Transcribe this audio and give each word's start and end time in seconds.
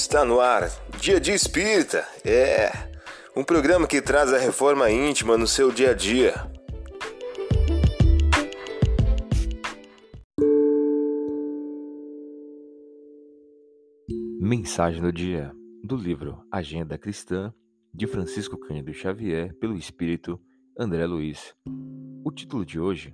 Está 0.00 0.24
no 0.24 0.38
ar, 0.38 0.70
Dia 1.00 1.18
de 1.18 1.32
Espírita. 1.32 2.06
É 2.24 2.70
um 3.36 3.42
programa 3.42 3.84
que 3.84 4.00
traz 4.00 4.32
a 4.32 4.38
reforma 4.38 4.88
íntima 4.88 5.36
no 5.36 5.44
seu 5.44 5.72
dia 5.72 5.90
a 5.90 5.92
dia. 5.92 6.34
Mensagem 14.40 15.02
do 15.02 15.12
dia 15.12 15.52
do 15.82 15.96
livro 15.96 16.46
Agenda 16.48 16.96
Cristã 16.96 17.52
de 17.92 18.06
Francisco 18.06 18.56
Cândido 18.56 18.94
Xavier 18.94 19.52
pelo 19.58 19.76
espírito 19.76 20.40
André 20.78 21.06
Luiz. 21.06 21.56
O 22.24 22.30
título 22.30 22.64
de 22.64 22.78
hoje 22.78 23.12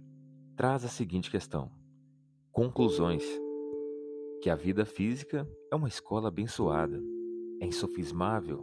traz 0.54 0.84
a 0.84 0.88
seguinte 0.88 1.30
questão: 1.30 1.72
Conclusões. 2.52 3.24
Que 4.44 4.50
a 4.50 4.56
vida 4.56 4.84
física 4.84 5.48
é 5.72 5.74
uma 5.74 5.88
escola 5.88 6.28
abençoada, 6.28 7.02
é 7.62 7.66
insofismável, 7.66 8.62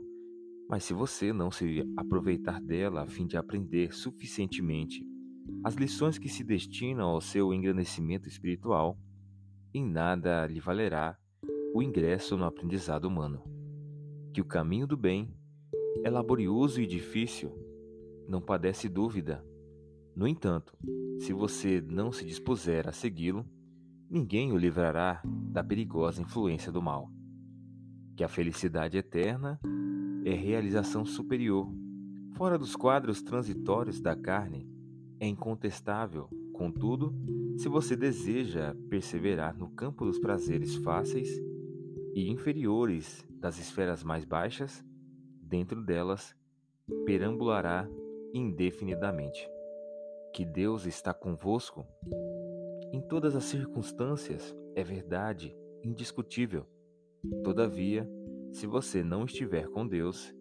mas 0.70 0.84
se 0.84 0.94
você 0.94 1.34
não 1.34 1.50
se 1.50 1.84
aproveitar 1.98 2.62
dela 2.62 3.02
a 3.02 3.08
fim 3.08 3.26
de 3.26 3.36
aprender 3.36 3.92
suficientemente 3.92 5.04
as 5.64 5.74
lições 5.74 6.20
que 6.20 6.30
se 6.30 6.44
destinam 6.44 7.10
ao 7.10 7.20
seu 7.20 7.52
engrandecimento 7.52 8.30
espiritual, 8.30 8.96
em 9.74 9.84
nada 9.84 10.46
lhe 10.46 10.60
valerá 10.60 11.18
o 11.74 11.82
ingresso 11.82 12.38
no 12.38 12.46
aprendizado 12.46 13.06
humano. 13.06 13.42
Que 14.36 14.40
o 14.40 14.46
caminho 14.46 14.86
do 14.86 14.96
bem 14.96 15.36
é 16.04 16.12
laborioso 16.12 16.80
e 16.80 16.86
difícil, 16.86 17.52
não 18.28 18.40
padece 18.40 18.88
dúvida. 18.88 19.44
No 20.16 20.28
entanto, 20.28 20.78
se 21.18 21.34
você 21.34 21.82
não 21.82 22.12
se 22.12 22.24
dispuser 22.24 22.88
a 22.88 22.92
segui-lo, 22.92 23.44
ninguém 24.12 24.52
o 24.52 24.58
livrará 24.58 25.22
da 25.24 25.64
perigosa 25.64 26.22
influência 26.22 26.70
do 26.70 26.82
mal. 26.82 27.10
Que 28.14 28.26
a 28.26 28.28
felicidade 28.28 28.98
eterna 28.98 29.58
é 30.26 30.34
realização 30.34 31.06
superior, 31.06 31.72
fora 32.34 32.58
dos 32.58 32.76
quadros 32.76 33.22
transitórios 33.22 34.02
da 34.02 34.14
carne, 34.14 34.68
é 35.18 35.26
incontestável. 35.26 36.30
Contudo, 36.52 37.16
se 37.58 37.70
você 37.70 37.96
deseja 37.96 38.76
perseverar 38.90 39.58
no 39.58 39.70
campo 39.70 40.04
dos 40.04 40.20
prazeres 40.20 40.76
fáceis 40.76 41.30
e 42.14 42.30
inferiores 42.30 43.26
das 43.40 43.60
esferas 43.60 44.04
mais 44.04 44.26
baixas, 44.26 44.84
dentro 45.42 45.82
delas 45.82 46.36
perambulará 47.06 47.88
indefinidamente. 48.34 49.50
Que 50.34 50.44
Deus 50.44 50.86
está 50.86 51.14
convosco 51.14 51.86
em 52.92 53.02
todas 53.02 53.36
as 53.36 53.46
circunstâncias 53.46 54.56
é 54.76 54.84
verdade 54.84 55.56
indiscutível. 55.84 56.66
Todavia, 57.44 58.10
se 58.52 58.68
você 58.68 59.04
não 59.04 59.26
estiver 59.26 59.68
com 59.70 59.88
Deus, 59.88 60.34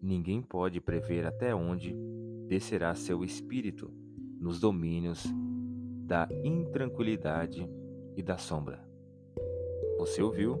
ninguém 0.00 0.40
pode 0.40 0.80
prever 0.80 1.26
até 1.26 1.54
onde 1.54 1.96
descerá 2.46 2.94
seu 2.94 3.24
espírito 3.24 3.92
nos 4.38 4.60
domínios 4.60 5.24
da 6.06 6.28
intranquilidade 6.42 7.68
e 8.16 8.22
da 8.22 8.36
sombra. 8.38 8.84
Você 9.98 10.22
ouviu 10.22 10.58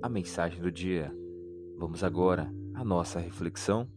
a 0.00 0.08
mensagem 0.08 0.60
do 0.60 0.70
dia? 0.70 1.12
Vamos 1.76 2.04
agora 2.04 2.52
à 2.74 2.84
nossa 2.84 3.18
reflexão. 3.18 3.88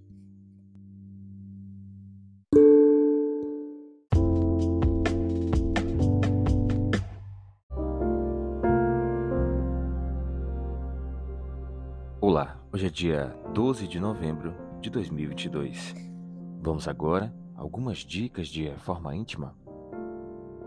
Hoje 12.73 12.87
é 12.87 12.89
dia 12.89 13.39
12 13.53 13.87
de 13.87 13.99
novembro 13.99 14.55
de 14.81 14.89
2022. 14.89 15.93
Vamos 16.59 16.87
agora 16.87 17.31
a 17.55 17.61
algumas 17.61 17.99
dicas 17.99 18.47
de 18.47 18.67
reforma 18.67 19.15
íntima? 19.15 19.55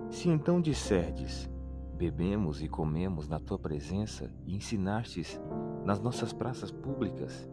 Se 0.08 0.28
então 0.28 0.60
disserdes, 0.60 1.50
bebemos 1.96 2.62
e 2.62 2.68
comemos 2.68 3.26
na 3.26 3.40
tua 3.40 3.58
presença 3.58 4.32
e 4.44 4.54
ensinastes 4.54 5.40
nas 5.84 5.98
nossas 5.98 6.32
praças 6.32 6.70
públicas, 6.70 7.50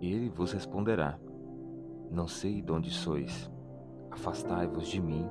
ele 0.00 0.28
vos 0.28 0.52
responderá: 0.52 1.18
Não 2.12 2.28
sei 2.28 2.62
de 2.62 2.70
onde 2.70 2.90
sois, 2.90 3.50
afastai-vos 4.08 4.86
de 4.86 5.00
mim, 5.00 5.28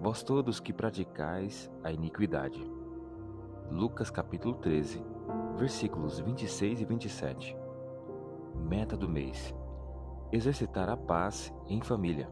vós 0.00 0.24
todos 0.24 0.58
que 0.58 0.72
praticais 0.72 1.70
a 1.84 1.92
iniquidade. 1.92 2.60
Lucas 3.70 4.10
capítulo 4.10 4.56
13, 4.56 5.13
versículos 5.56 6.18
26 6.18 6.80
e 6.80 6.84
27. 6.84 7.56
Meta 8.68 8.96
do 8.96 9.08
mês: 9.08 9.54
exercitar 10.32 10.88
a 10.88 10.96
paz 10.96 11.52
em 11.68 11.80
família. 11.80 12.28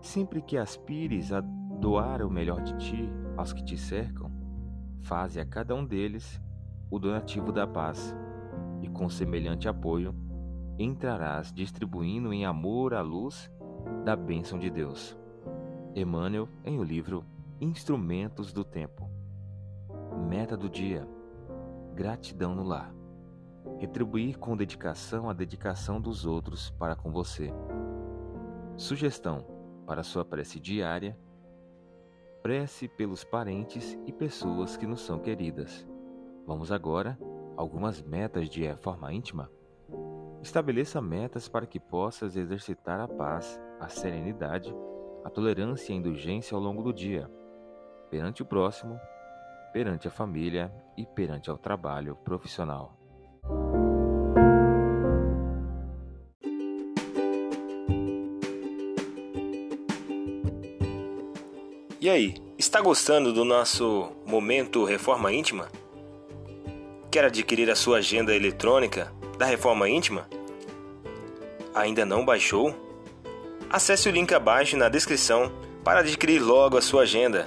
Sempre 0.00 0.40
que 0.40 0.56
aspires 0.56 1.32
a 1.32 1.40
doar 1.40 2.22
o 2.22 2.30
melhor 2.30 2.62
de 2.62 2.76
ti 2.78 3.10
aos 3.36 3.52
que 3.52 3.64
te 3.64 3.76
cercam, 3.76 4.30
faze 5.00 5.40
a 5.40 5.44
cada 5.44 5.74
um 5.74 5.84
deles 5.84 6.40
o 6.90 6.98
donativo 6.98 7.52
da 7.52 7.66
paz, 7.66 8.14
e 8.82 8.88
com 8.88 9.08
semelhante 9.08 9.68
apoio 9.68 10.14
entrarás 10.78 11.52
distribuindo 11.52 12.32
em 12.32 12.44
amor 12.44 12.94
a 12.94 13.02
luz 13.02 13.50
da 14.04 14.16
bênção 14.16 14.58
de 14.58 14.70
Deus. 14.70 15.16
Emmanuel, 15.94 16.48
em 16.64 16.78
o 16.78 16.82
livro 16.82 17.24
Instrumentos 17.60 18.52
do 18.52 18.64
Tempo. 18.64 19.08
Meta 20.28 20.56
do 20.56 20.68
dia 20.68 21.06
gratidão 22.00 22.54
no 22.54 22.62
lar. 22.62 22.94
Retribuir 23.78 24.38
com 24.38 24.56
dedicação 24.56 25.28
a 25.28 25.34
dedicação 25.34 26.00
dos 26.00 26.24
outros 26.24 26.70
para 26.70 26.96
com 26.96 27.12
você. 27.12 27.52
Sugestão 28.74 29.44
para 29.86 30.02
sua 30.02 30.24
prece 30.24 30.58
diária: 30.58 31.14
prece 32.42 32.88
pelos 32.88 33.22
parentes 33.22 33.98
e 34.06 34.12
pessoas 34.12 34.78
que 34.78 34.86
nos 34.86 35.02
são 35.02 35.18
queridas. 35.18 35.86
Vamos 36.46 36.72
agora 36.72 37.18
algumas 37.54 38.00
metas 38.00 38.48
de 38.48 38.64
reforma 38.64 39.12
íntima. 39.12 39.50
Estabeleça 40.40 41.02
metas 41.02 41.48
para 41.50 41.66
que 41.66 41.78
possas 41.78 42.34
exercitar 42.34 42.98
a 42.98 43.06
paz, 43.06 43.60
a 43.78 43.90
serenidade, 43.90 44.74
a 45.22 45.28
tolerância 45.28 45.92
e 45.92 45.96
a 45.96 45.98
indulgência 45.98 46.54
ao 46.54 46.62
longo 46.62 46.82
do 46.82 46.94
dia, 46.94 47.30
perante 48.08 48.40
o 48.40 48.46
próximo 48.46 48.98
perante 49.72 50.08
a 50.08 50.10
família 50.10 50.72
e 50.96 51.06
perante 51.06 51.50
ao 51.50 51.56
trabalho 51.56 52.16
profissional. 52.16 52.96
E 62.00 62.08
aí, 62.08 62.34
está 62.58 62.80
gostando 62.80 63.32
do 63.32 63.44
nosso 63.44 64.10
momento 64.26 64.84
Reforma 64.84 65.32
Íntima? 65.32 65.68
Quer 67.10 67.26
adquirir 67.26 67.70
a 67.70 67.76
sua 67.76 67.98
agenda 67.98 68.34
eletrônica 68.34 69.12
da 69.36 69.44
Reforma 69.44 69.88
Íntima? 69.88 70.26
Ainda 71.74 72.06
não 72.06 72.24
baixou? 72.24 72.74
Acesse 73.68 74.08
o 74.08 74.12
link 74.12 74.32
abaixo 74.34 74.76
na 74.76 74.88
descrição 74.88 75.52
para 75.84 76.00
adquirir 76.00 76.40
logo 76.40 76.78
a 76.78 76.82
sua 76.82 77.02
agenda 77.02 77.46